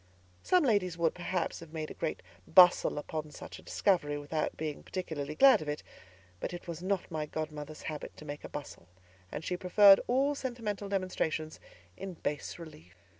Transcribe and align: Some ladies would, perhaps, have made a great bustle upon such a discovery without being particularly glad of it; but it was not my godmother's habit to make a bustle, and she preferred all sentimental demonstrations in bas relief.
Some 0.41 0.63
ladies 0.63 0.97
would, 0.97 1.13
perhaps, 1.13 1.59
have 1.59 1.73
made 1.73 1.91
a 1.91 1.93
great 1.93 2.23
bustle 2.47 2.97
upon 2.97 3.29
such 3.29 3.59
a 3.59 3.61
discovery 3.61 4.17
without 4.17 4.57
being 4.57 4.81
particularly 4.81 5.35
glad 5.35 5.61
of 5.61 5.69
it; 5.69 5.83
but 6.39 6.53
it 6.55 6.67
was 6.67 6.81
not 6.81 7.11
my 7.11 7.27
godmother's 7.27 7.83
habit 7.83 8.17
to 8.17 8.25
make 8.25 8.43
a 8.43 8.49
bustle, 8.49 8.87
and 9.31 9.43
she 9.43 9.55
preferred 9.55 9.99
all 10.07 10.33
sentimental 10.33 10.89
demonstrations 10.89 11.59
in 11.97 12.15
bas 12.15 12.57
relief. 12.57 12.95